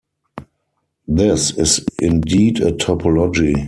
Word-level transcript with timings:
This 1.07 1.55
is 1.59 1.85
indeed 1.99 2.59
a 2.59 2.71
topology. 2.71 3.53